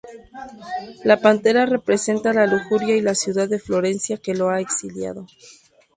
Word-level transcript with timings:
La 1.03 1.21
pantera 1.21 1.67
representa 1.67 2.33
la 2.33 2.47
lujuria 2.47 2.95
y 2.97 3.01
la 3.01 3.13
ciudad 3.13 3.47
de 3.47 3.59
Florencia 3.59 4.17
que 4.17 4.33
lo 4.33 4.49
ha 4.49 4.59
exiliado. 4.59 5.27